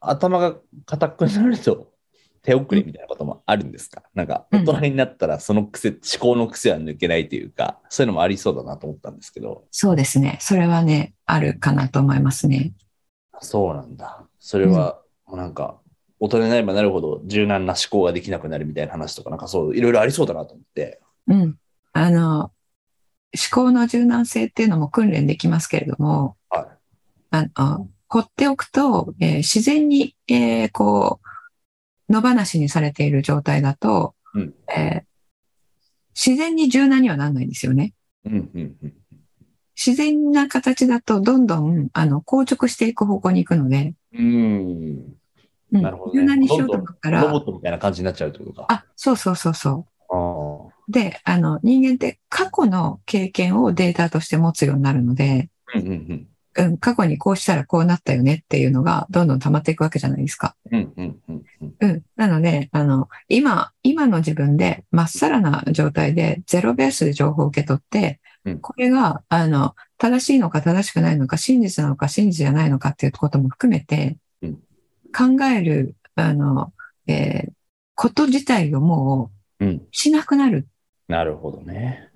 [0.00, 1.91] 頭が硬くなると
[2.42, 10.38] 手遅れみたいなこともあるんですか、なんか、うん大人になったらその癖、思考の癖は抜けないというか、そういうのもありそうだなと思ったんですけど、そうですね。
[10.40, 12.72] それはね、あるかなと思いますね。
[13.40, 14.24] そうなんだ。
[14.38, 15.78] それは、もうなんか、
[16.18, 21.00] 大人になればなるほど柔軟な思考ができなくなるみたいな話とか、なんかそう、いろいろありそうだなと思って。
[21.26, 21.56] うん。
[21.92, 22.52] あの、思
[23.50, 26.66] 考の柔軟性っていうのも訓練できますけれども、はい
[27.30, 31.26] あの、放っておくと、えー自然に、えーこう、
[32.12, 35.12] 野放しにされている状態だと、うんえー
[36.14, 37.94] 自然に柔軟にはならないんですよね。
[38.26, 38.92] うんうんうん。
[39.74, 45.14] 自然な形だと、どんどん、あの、硬直していく方向に行くので、うん。
[45.72, 48.66] うんなるほどね柔軟にしようと思ったらロボッ、トみたいな感じになっちゃうってことか。
[48.68, 50.14] あ、そうそうそうそう。
[50.14, 55.78] あで、あの、人間って過去の経験をデータとして持つようになるので、あ。
[55.78, 60.54] うんうんうん、過去にこうしたらこうなったよねっていうのがどんどん溜まっていくわけじゃないですか。
[60.70, 60.92] うん。
[60.96, 61.90] うんうんうんうん。
[61.90, 62.02] うん。
[62.16, 74.54] なので、あの、今、今の自分でまっさらな状態でゼロベースで情報を受け取ってうん、これが、あの、正しいのか正しくないのか、真実なのか真実じゃないのかっていうことも含めてうん、
[75.38, 76.72] 考える、あの、
[77.06, 77.52] えー
[77.94, 79.68] こと自体をもうん。
[79.68, 80.66] うしなくなる
[81.08, 82.08] なるほどね。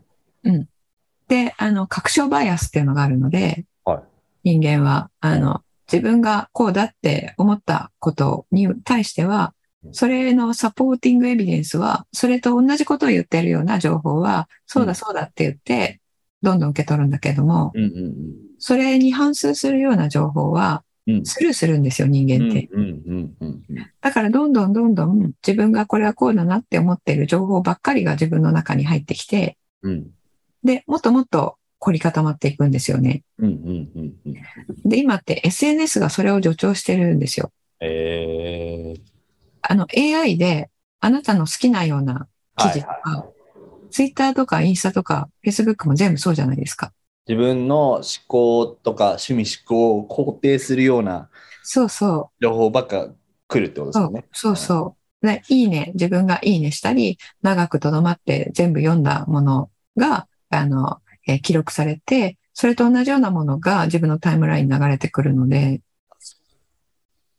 [1.28, 3.66] で、あの、確証バイアスっていうのがあるので、はい
[4.46, 9.54] 人間は、あの、自分がこうだって思ったことに対しては
[9.84, 16.00] う、んそれのサポーティングエビデンスは、それと同じことを言ってるような情報は、そううんだそうだって言って、
[16.42, 17.72] どんどん受け取るんだけども、
[18.58, 20.82] それに反数するような情報は。
[21.22, 22.68] スルーするんですよ、人間って。
[24.00, 30.10] だから、どんどんどんどん自分がこれはこうだなって思っている情報ばっかりが自分の中に入ってきて、うん。
[30.64, 33.22] で、もっともっと凝り固まっていくんですよね。
[34.84, 37.52] で、今って SNS がそれを助長してるんですよ。
[37.80, 39.00] えー、
[39.62, 43.26] あの AI であなたの好きなような記事とはいはいか、
[43.90, 46.92] Twitter とかインスタとか Facebook も全部そうじゃないですか。
[47.28, 51.28] 自分の思考とか趣味思考を肯定するような
[51.62, 52.44] そうそう。
[52.44, 53.08] 情報ばっか
[53.48, 54.24] 来るってことですそうよね。
[54.32, 55.26] そうそう。
[55.26, 65.80] で、いいね、自分がいいねしたり、長くとどまって全部読んだものが、あの、えー記録されて、それと同じようなものが自分のタイムラインに流れてくるので、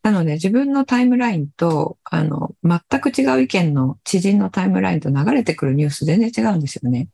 [0.03, 7.09] なので自分のタイムラインと、あの、全く違う意見の知人のタイムラインと流れてくるニュース全然違うんですよね。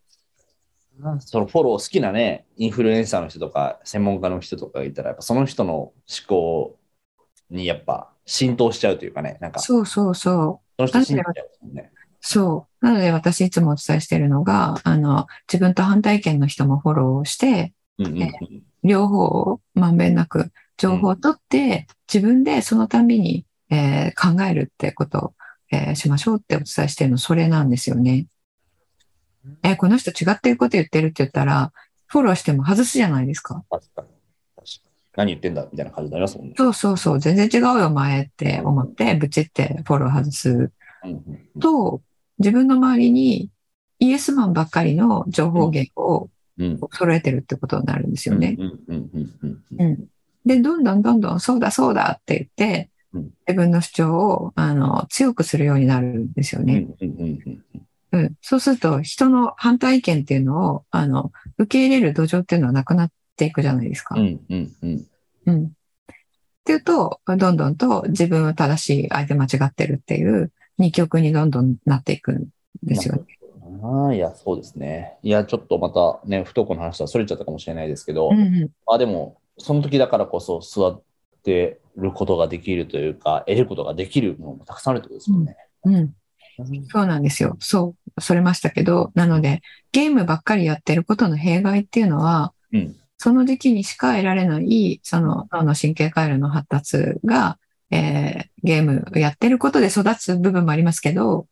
[1.20, 5.94] そのフォロー好きなね、インフルエンサーの人とか、専門家の人とかがいたら、やっぱその人の思
[6.28, 6.78] 考
[7.50, 10.82] にやっぱ浸透しちゃうというかね、なんか、そそうそうそう。
[10.82, 11.92] の人信じちゃうね。
[12.26, 12.86] そう。
[12.86, 18.30] なので私いつもお伝えしているのが、あの、自分と反対意見の人もフォローして、うんうんうん
[18.86, 25.34] 両方をまんべんなく情報を取って、自分でそのたんびに、えー考えるってことを、
[25.72, 28.28] えーしましょうってお伝えしてるの、それなんですよね。
[29.64, 31.72] えーこの人違ってること言ってるって言ったら、
[32.08, 33.64] フォローしても外すじゃないですか。
[33.70, 34.08] 確かに。
[35.16, 36.56] 何言ってんだみたいな感じになりますもんね。
[36.58, 40.72] そうそうそう、全然違うよ、前って思って、ブチってフォロー外す
[41.62, 42.02] と、
[42.44, 43.50] 自分の周りに
[44.00, 48.58] イエスマンばっかりの情報源をうん揃えてるってことになるんですよね。
[50.46, 56.88] で、どんどんどんどん、そうだそうだって言ってうん、自分の主張を、あの、強くするようになるんですようんね。
[58.12, 58.34] うん。
[58.42, 64.16] そうすると、人の反対意見っていうのを、あの、受け入れる土壌っていうのはなくなっていくじゃないですか。
[64.16, 65.08] うんうんうん
[65.46, 65.66] うん。
[65.66, 65.70] っ
[66.66, 72.48] ていうと、どんどんと自分は正しい、相手間違ってるっていう二極にどんどんなっていくん
[72.82, 73.22] ですよね。
[73.82, 75.18] ああ、いや、そうですね。
[75.24, 78.70] いや、ちょっとまたね、不登校の話とはそれちゃったかもしれないですけど、うんうん。
[78.86, 81.02] まあでも、その時だからこそ座っ
[81.44, 85.56] てることができるというか、得ることができるものもたくさんあるってことですもんね。
[85.86, 86.14] うん。
[86.90, 87.58] そうなんですよ。
[87.60, 97.58] そう、それましたけど、なので、ゲームばっかりやってることの弊害っていうのは、うんその時期にしか得られない、その脳の神経回路の発達が、
[97.94, 101.48] えーゲームをやってることで育つ部分もありますけど、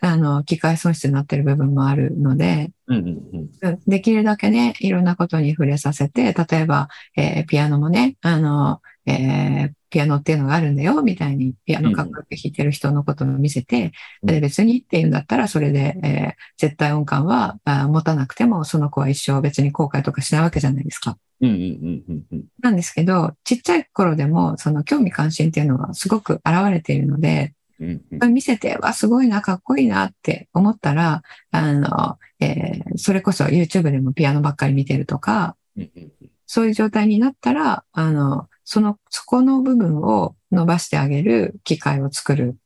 [0.00, 3.50] あの、機械損失になってる部分もあるので、うんうんうん。
[3.62, 14.28] うんできるだけね、いろんなことに触れさせて、例えば、えーピアノもね、あの、えーピアノっていうのがあるんだよ、みたいに、ピアノかっこよく弾いてる人のことを見せて、うん。
[14.28, 21.16] で別にっていうんだったら、それで、えー絶対音感はあ持たなくても、その子は一生別に後悔とかしないわけじゃないですか。
[21.40, 22.44] うんうんうんうんうん。
[22.60, 28.34] なんですけど、ちっちゃい頃でも、その興味関心っていうのがすごく現れているので、うんうん。
[28.34, 36.12] 見せて、わ、すごいな、かっこいいなって思ったら、あの、えーそれこそ YouTube でもピアノばっかり見てるとか、うんうん。
[36.46, 42.58] そういう状態になったら、あの、その、そこの部分を伸ばしてあげる機会を作るっ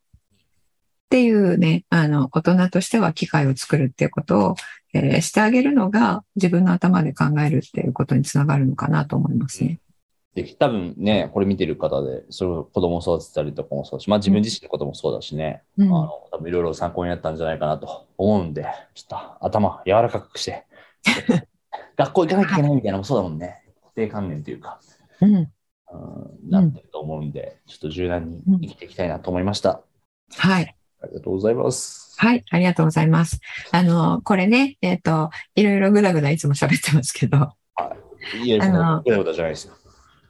[1.11, 4.55] ていうね、あの、大人としては機会を作るっていうことを、
[4.93, 9.79] えーしてあげるのが自分の頭で考えるっていうことにつながるのかなと思いますね。
[10.33, 19.07] で多分ね、これ見てる方で、それを子供を育てたりとかもそうだし、まあ自分自身のこともそうだしね、うんあの多分いろいろ参考になったんじゃないかなと思うんで、ちょっ
[19.39, 20.65] と頭柔らかくして、
[21.95, 23.63] 学校行かなきゃいけないみたいなのもそうだもんね。
[23.83, 24.79] 固定観念というか、
[25.21, 25.51] うん。
[25.91, 29.81] うん、なってると思うんで、ちょっと柔軟に生きていきたいなと思いました。
[30.35, 30.75] はい。
[31.01, 32.15] ありがとうございます。
[32.17, 32.43] はい。
[32.49, 33.39] ありがとうございます。
[33.71, 37.53] あの、これね、えっ、と、いろいろぐだぐだいつも喋ってますけど、
[38.43, 39.73] いや、あのぐだぐだじゃないですよ。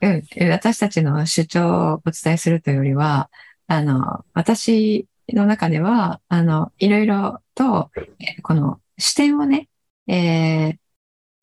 [0.02, 3.30] うん、私たちの主張をお伝えするというよりは、
[3.68, 9.68] あの、私の中では、あの、いろいろと、えーこの視点をね、
[10.08, 10.78] えー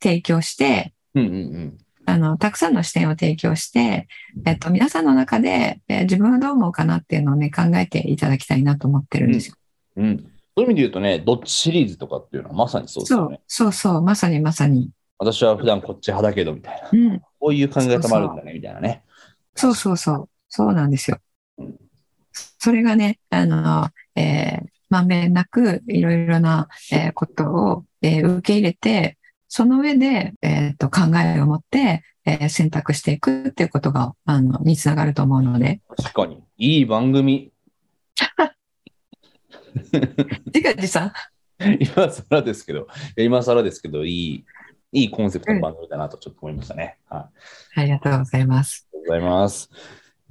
[0.01, 1.79] 提供して、うんうんうん。
[2.09, 4.09] あの、たくさんの視点を提供して、
[4.47, 9.57] えっと、皆さんの中で、えー自分はどう思うかなっていうのをね、考えていただきたいなと思ってるんですよ。
[9.97, 10.18] うん。
[10.18, 10.25] そ
[10.57, 14.91] ういう意味で言うとね、どっちシリーズとかっていうのはまさにそうですそうよね。、そうそう、まさにまさに。
[15.18, 16.89] 私は普段こっち派だけどみたいな。
[16.91, 17.20] うん。
[17.39, 19.05] こういう考え方もあるんだね、みたいなね。
[19.55, 20.28] そうそうそう。
[20.49, 21.18] そうなんですよ
[21.59, 21.76] うん。
[22.59, 29.18] それがね、あの、えーまんべんなくいろいろな、えーことを、えー受け入れて、
[29.49, 36.42] その上で、えーと考えを持って、えー選択していくっていうことが、あの、につながると思うので、確かに。
[36.59, 37.51] いい番組。
[39.84, 41.12] 自画自賛
[41.59, 44.44] 今更ですけど、今更ですけど、いい、
[44.92, 46.99] いいコンセプトの番組だなとちょっと思いましたね。
[47.09, 47.20] はい。
[47.20, 47.30] あ
[47.76, 48.88] りありがとうございます。
[48.92, 49.70] がとうございます。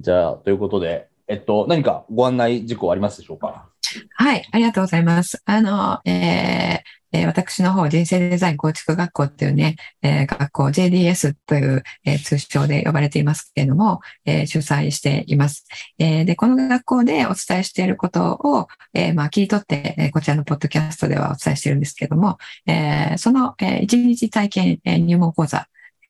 [0.00, 3.68] じゃあ、ということで、えっと、何かご案内事項ありますでしょうか？
[4.14, 5.42] はい、ありがとうございます。
[5.44, 15.66] あの、えーえー私の方、人生デザイン構築学校っていうね、えー学校 JDS という、えー通称で呼ばれていますけれども、え主催しています。
[15.98, 25.66] えで、この学校でお伝えしていることを、えまあ、切り取って、えこちらのポッドキャストではお伝えしているんですけれども、えその、えー一日体験、え入門講座、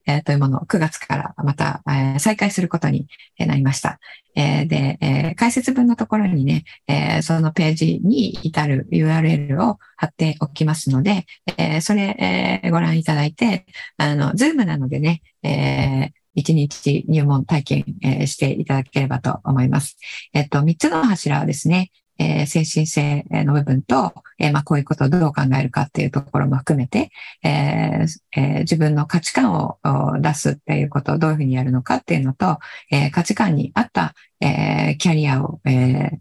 [0.09, 3.07] えーというものを9月からまた、えー再開することに
[3.37, 3.99] なりました。
[4.35, 11.25] えーで、えー解説文のところにね、えーそのページに至る URL を貼っておきますので、
[11.57, 13.65] えーそれ、えーご覧いただいて、
[13.97, 19.97] あの、ズームなのでね、えー一日入門体験、えしていただければと思います。
[20.33, 21.89] えっと、三つの柱はですね、
[22.19, 27.11] えー精神性の部分と、えーまあ、こういうことをどう考えるかっていうところも含めて、
[27.43, 29.77] えーえ自分の価値観を
[30.21, 32.59] 出すっていうことをどういうふうにやるのかっていうのと、
[32.91, 36.11] え価値観に合った、えキャリアを、え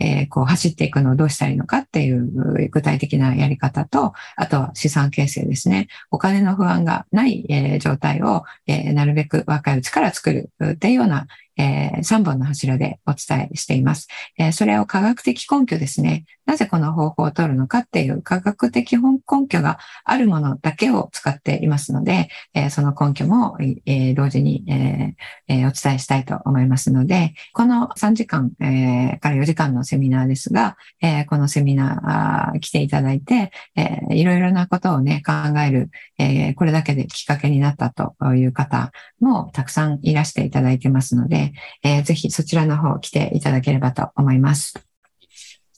[0.00, 5.88] えこう走っていくのをどうしたらいいのかっていう具体的なやり方と、あとは資産形成ですね。
[6.12, 11.26] お金の不安がない、え状態を、えなるべく若いうちから作るっていうような、
[11.58, 14.08] え3本の柱でお伝えしています。
[14.38, 16.24] えーそれを科学的根拠ですね。
[16.46, 19.02] なぜこの方法を取るのかっていう科学的根
[19.48, 23.56] 拠があるものだけを使っていますので、えーその根拠も、
[23.86, 25.14] え同時に、え
[25.48, 41.47] えお伝えしたいと思いますので、この3時間、えから4時間のセミナーですが、えこのセミナー来ていただいて、えーいろいろなことをね、考える、えこれだけできっかけになったという方もたくさんいらしていただいてますので、
[41.82, 44.74] えーぜひそちらの方来ていただければと思います。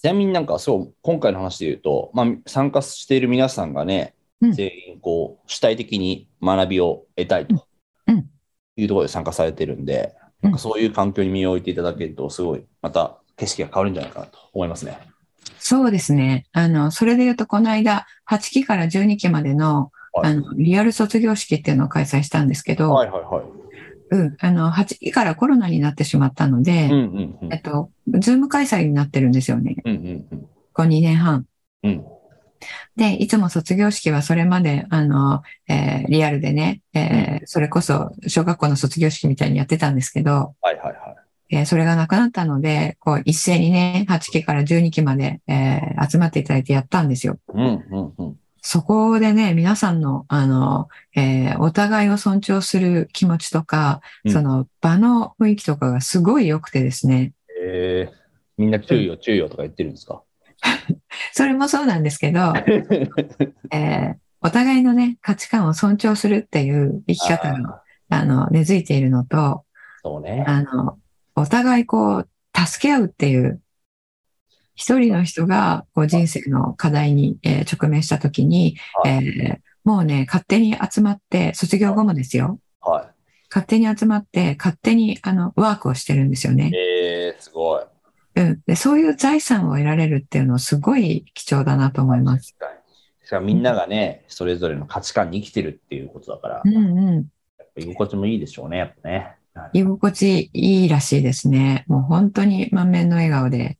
[0.00, 7.66] ちなみになんかそう、今回の話で言うと、まあ、参加している皆さんがね、うん全員こう主体的に学びを得たいと
[8.06, 8.24] うん
[8.76, 14.98] いうところで参加されてるんで、うんなんかそういう環境に身を置いていただけると、すごいまた景色が変わるんじゃないかなと思いますね。
[15.58, 16.46] そうですね。
[16.52, 23.59] あの、それで言うと、この間、8期から12期までの、はいあの、リアル卒業式っていうのを開催したんですけど、はいはいはい。
[24.11, 29.76] うん、あの、8期からコロナになってしまったので、うんうんうんえっと、ズーム開催になってるんですよね。
[29.84, 31.46] うんうんうんこの2年半。
[31.82, 32.04] うん
[32.96, 40.92] で、いつも卒業式はそれまで、あの、えーリアルでね、えーそれこそ小学校の卒業式みたいにやってたんですけど、はいはいは
[41.50, 41.56] い。
[41.56, 47.38] えーそれがなくなったので、こう、一斉にね、8期から12期まで、えー集まっていただいてやったんですよ。
[47.48, 48.39] うんうんうん。
[48.62, 54.32] そこでね、皆さんの、あの、えーお互いを尊重する気持ちとか、うん。
[54.32, 57.32] その場の雰囲気とかがすごい良くてですね、
[57.62, 58.14] えー、
[58.56, 60.22] みんな注意を注意をとか言ってるんですか、
[61.32, 62.52] それもそうなんですけど、
[63.72, 69.64] えーお互いのね、価値観を尊重するっていう生き方が、あの、根付いているのと、
[70.02, 70.44] そうね。
[70.48, 70.98] あの、
[71.36, 73.61] お互いこう、助け合うっていう、
[74.81, 82.59] 一人の人がこう人生の課題に、えー直面したときに、はいえーもうね、勝手に集まって、卒業後もですよ。
[82.83, 83.12] は
[83.51, 86.76] 勝手に集まって、勝手にあの、ワークをしてるんですよねい。。
[86.76, 87.85] えー、すごい。
[88.37, 88.61] うん。
[88.66, 92.55] で、そういう財産を得られるっていうのはすごい貴重だなと思います。
[92.59, 92.78] 確か
[93.22, 93.26] に。
[93.26, 97.24] しかもみんながね、それぞれの価値観に生きてるっていうことだから、うんやっうん。
[97.74, 99.37] ぱ居心地もいいでしょうね、やっぱね。
[99.72, 101.85] 居心地いいらしいですね。
[101.89, 103.78] もう本当に満面の笑顔で。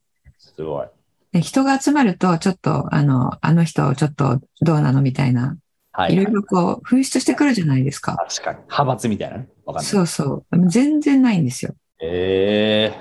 [0.61, 0.87] すごい。
[1.31, 5.57] で人が集まると、ちょっと、あの、あの人、ちょっとどうなのみたいな、
[5.91, 6.15] はいい。
[6.17, 8.15] ろいろこう、噴出してくるじゃないですか。
[8.29, 8.57] 確かに。
[8.57, 9.49] 派閥みたいなね。
[9.65, 9.85] わかんない。
[9.85, 10.69] そうそう。
[10.69, 11.73] 全然ないんですよ。
[12.01, 12.93] え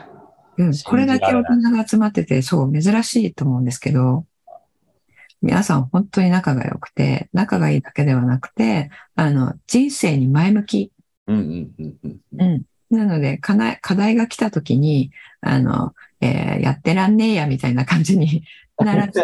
[0.59, 0.73] ー、うん。
[0.85, 4.25] これだけ大人が集まってて、そう、珍しいと思うんですけど、
[5.43, 10.93] 皆さん本当に仲が良くて、仲がいいだけではなくて、あの、人生に前向き。
[11.27, 12.41] うんうんうんうん。
[12.41, 12.63] うん。
[12.97, 18.45] なので、課題が来た時に、あの、えーやってらんねえや、みたいな感じに
[18.79, 19.23] ならず、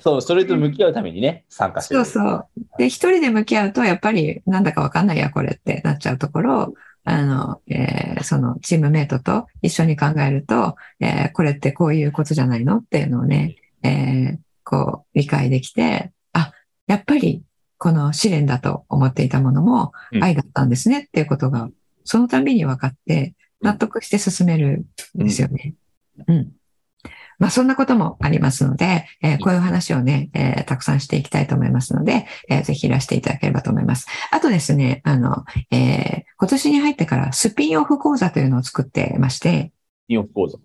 [0.00, 2.04] そう、それと向き合うためにね、参加してる。
[2.04, 2.46] そうそう。
[2.78, 16.52] で、一人で向き合うと、やっぱりなんだかわかんないや、これってなっちゃうところを、あの、えーそのチームメイトと一緒に考えると、えーこれってこういうことじゃないのっていうのをね、えーこう理解できて、あ、
[16.86, 17.42] やっぱり
[17.78, 21.70] この試練だと思っていたものもうん愛だったんですねっていうことが、
[22.04, 24.86] その度に分かって、納得して進める
[25.16, 25.74] んですよね。
[26.26, 26.52] うん。
[27.38, 34.06] まあそんなこともありますので、えーこういう話をね、えーたくさんしていきたいと思いますので、えーぜひいらしていただければと思います。
[34.32, 39.72] あとですね、あの、えー今年に入ってからスピンオフ講座というのを作ってまして、
[40.08, 40.58] ニューヨーク講座。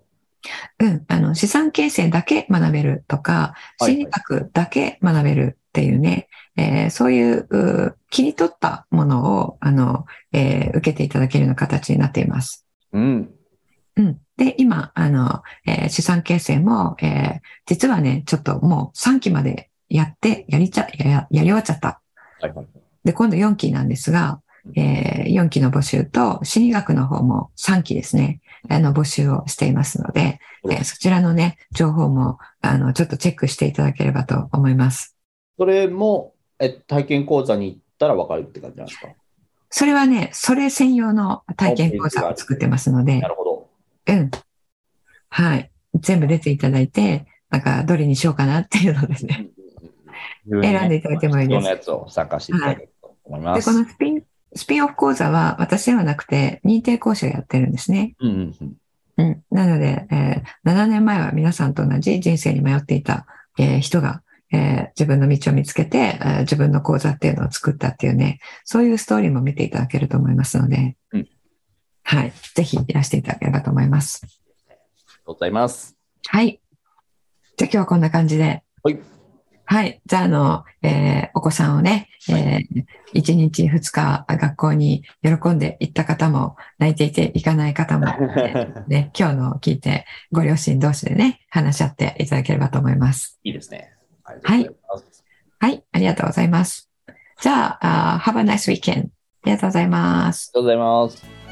[0.79, 6.27] うん、あの、資産形成だけ学べるとか、はい心理学だけ学べるっていうね、
[6.57, 12.65] えーそういうう切り取ったものを、あの、えー受けていただけるような形になっています。
[12.93, 13.35] うん。
[13.97, 14.21] うん。
[14.37, 22.01] で、今、あの、えー資産形成も、えー実はね、ちょっともう3期までやって、やりちゃ、や、ややり終わっちゃった。
[22.41, 22.67] はいはい。
[23.03, 24.41] で、今度4期なんですが、
[24.75, 28.39] え4期の募集と、心理学の方も3期ですね、
[28.69, 30.39] あの、募集をしていますので、
[30.69, 35.15] えーそちらのね、情報も、あの、ちょっとチェックしていただければと思います。
[35.57, 39.07] それも、え、体験講座に行ったら分かるって感じなんですか？
[39.75, 43.69] それはね、それ専用の体験講座を作ってますのでな、るほど。
[44.05, 44.29] うん。
[45.29, 45.71] はい。
[45.95, 49.47] 全部出ていただいて、なんか、どれにしようかなっていうのですね。
[50.61, 53.65] 選んでいただいてもいいです必要なやつを参加していただけると思いまで、す。
[53.65, 58.13] このスピン、スピンオフ講座は私ではなくて、認定講師がやってるんですね。
[58.19, 59.25] うんうんうん。
[59.25, 59.43] うん。
[59.49, 63.25] なので、えー7年前は皆さんと同じ人生に迷っていた、
[63.57, 64.21] えー人が、
[64.53, 71.27] えー自分の道を見つけて、えー自分の講座っていうのを作ったっていうね、そういうストーリーも見ていただけると思いますので、うん
[72.03, 72.33] はい。
[72.53, 74.21] ぜひいらしていただければと思います。
[74.23, 75.95] ありがとうございます。
[76.27, 76.61] はい。
[77.57, 78.63] じゃあ今日はこんな感じで。
[78.83, 78.99] はい。
[79.65, 80.01] はい。
[80.05, 88.05] じゃあ、あの、えーお子さんをね、えー、1日2日学校に喜んで行った方も、泣いていて行かない方も、
[88.87, 93.39] ね、今日のを聞いて、ご両親同士でね、話し合っていただければと思います。
[93.43, 93.92] いいですね。
[94.23, 95.09] ありがとうござい。
[95.59, 95.83] はい。
[95.91, 96.89] ありがとうございます。
[97.41, 99.07] じゃあ、あー Have a nice weekend.
[99.43, 100.51] ありがとうございます。
[100.55, 101.43] ありがとうございます。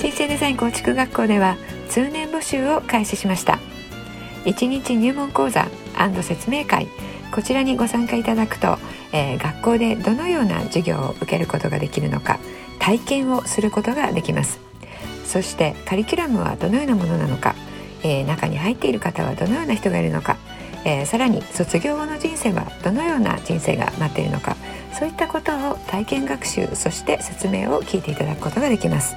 [0.00, 1.56] 人生デザイン構築学校では
[1.88, 3.60] 通年募集を開始しました
[4.44, 5.68] 1日入門講座
[6.22, 6.88] 説明会
[7.32, 8.78] こちらにご参加いただくと、
[9.12, 12.40] えー学校でどのような授業を受けることができるのか
[12.82, 14.58] 体験をすることができます。
[15.24, 17.54] そしてカリキュラムはどのようなものなのか、
[18.02, 20.36] えー中に入っている方はどのような人がいるのか、
[20.84, 24.56] えーさらに卒業後の人生はどのような人生が待っているのか
[24.98, 29.14] そういったことを体験学習そして説明を聞いていただくことができます。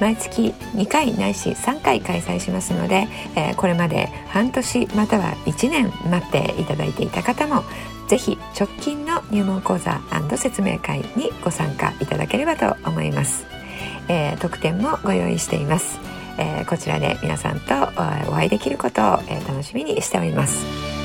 [0.00, 7.64] 毎月2回ないし3回開催しますので、えーこれまで半年または1年待っていただいていた方も
[8.10, 10.00] ぜひ直近の入門講座
[10.36, 13.46] 説明会にご参加いただければと思います、
[14.08, 16.00] えー特典もご用意しています、
[16.36, 17.72] えーこちらで皆さんと
[18.28, 20.99] お会いできることを、えー楽しみにしております。